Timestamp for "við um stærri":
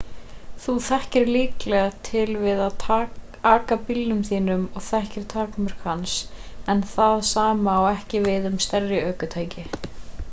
8.31-9.03